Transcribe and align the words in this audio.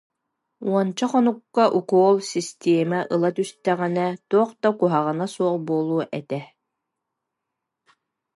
Уонча 0.69 1.05
хонукка 1.11 1.65
укуол, 1.79 2.17
систиэмэ 2.31 2.99
ыла 3.13 3.29
түстэҕинэ 3.35 4.07
туох 4.29 4.49
да 4.61 4.69
куһаҕана 4.79 5.25
суох 5.33 5.55
буолуо 5.67 6.03
этэ 6.19 6.39